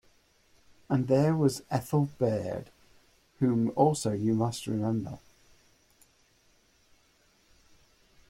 And 0.89 1.07
there 1.07 1.35
was 1.35 1.61
Ethel 1.69 2.09
Baird, 2.17 2.71
whom 3.37 3.71
also 3.75 4.13
you 4.13 4.33
must 4.33 4.65
remember. 4.65 5.19